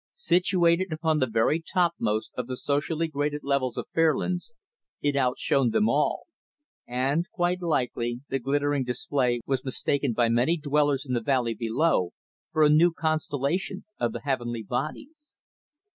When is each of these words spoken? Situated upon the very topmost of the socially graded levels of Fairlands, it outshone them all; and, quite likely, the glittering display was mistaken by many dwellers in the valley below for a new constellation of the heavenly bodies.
Situated 0.15 0.91
upon 0.91 1.19
the 1.19 1.27
very 1.29 1.61
topmost 1.61 2.31
of 2.35 2.47
the 2.47 2.57
socially 2.57 3.07
graded 3.07 3.43
levels 3.43 3.77
of 3.77 3.87
Fairlands, 3.93 4.51
it 4.99 5.15
outshone 5.15 5.69
them 5.69 5.87
all; 5.87 6.25
and, 6.87 7.29
quite 7.29 7.61
likely, 7.61 8.21
the 8.27 8.39
glittering 8.39 8.83
display 8.83 9.41
was 9.45 9.63
mistaken 9.63 10.13
by 10.13 10.27
many 10.27 10.57
dwellers 10.57 11.05
in 11.05 11.13
the 11.13 11.21
valley 11.21 11.53
below 11.53 12.13
for 12.51 12.63
a 12.63 12.69
new 12.69 12.91
constellation 12.91 13.85
of 13.99 14.11
the 14.11 14.21
heavenly 14.21 14.63
bodies. 14.63 15.37